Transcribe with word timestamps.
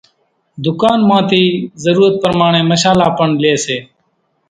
ڌُڪان 0.63 0.99
مان 1.07 1.21
ٿي 1.29 1.43
ضرورت 1.83 2.15
پرماڻي 2.23 2.61
مشالا 2.71 3.07
پڻ 3.17 3.29
لئي 3.41 3.55
سي۔ 3.65 3.77